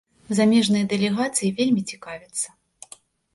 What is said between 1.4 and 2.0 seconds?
вельмі